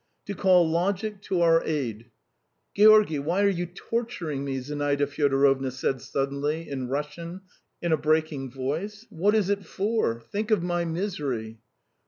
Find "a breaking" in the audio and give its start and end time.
7.91-8.49